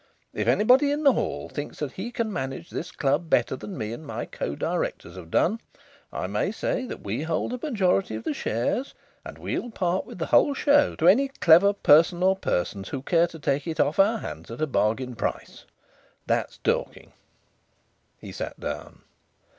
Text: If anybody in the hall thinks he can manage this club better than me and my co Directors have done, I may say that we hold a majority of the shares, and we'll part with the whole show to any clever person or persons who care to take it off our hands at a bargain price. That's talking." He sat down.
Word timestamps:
If 0.33 0.47
anybody 0.47 0.89
in 0.89 1.03
the 1.03 1.13
hall 1.13 1.47
thinks 1.47 1.77
he 1.93 2.11
can 2.11 2.33
manage 2.33 2.71
this 2.71 2.91
club 2.91 3.29
better 3.29 3.55
than 3.55 3.77
me 3.77 3.93
and 3.93 4.03
my 4.03 4.25
co 4.25 4.55
Directors 4.55 5.15
have 5.15 5.29
done, 5.29 5.61
I 6.11 6.25
may 6.25 6.51
say 6.51 6.87
that 6.87 7.03
we 7.03 7.21
hold 7.21 7.53
a 7.53 7.59
majority 7.59 8.15
of 8.15 8.23
the 8.23 8.33
shares, 8.33 8.95
and 9.23 9.37
we'll 9.37 9.69
part 9.69 10.07
with 10.07 10.17
the 10.17 10.25
whole 10.25 10.55
show 10.55 10.95
to 10.95 11.07
any 11.07 11.27
clever 11.27 11.71
person 11.71 12.23
or 12.23 12.35
persons 12.35 12.89
who 12.89 13.03
care 13.03 13.27
to 13.27 13.37
take 13.37 13.67
it 13.67 13.79
off 13.79 13.99
our 13.99 14.17
hands 14.17 14.49
at 14.49 14.59
a 14.59 14.65
bargain 14.65 15.15
price. 15.15 15.65
That's 16.25 16.57
talking." 16.57 17.11
He 18.17 18.31
sat 18.31 18.59
down. 18.59 19.03